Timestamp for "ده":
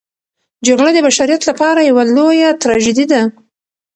3.11-3.21